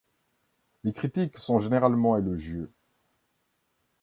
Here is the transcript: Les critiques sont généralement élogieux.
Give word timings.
Les 0.83 0.93
critiques 0.93 1.37
sont 1.37 1.59
généralement 1.59 2.17
élogieux. 2.17 2.71